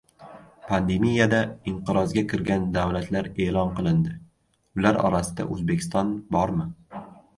Pandemiyada 0.69 1.41
inqirozga 1.71 2.23
kirgan 2.31 2.65
davlatlar 2.77 3.29
e’lon 3.47 3.71
qilindi. 3.81 4.15
Ular 4.81 4.99
orasida 5.11 5.47
O‘zbekiston 5.57 6.15
bormi? 6.39 6.67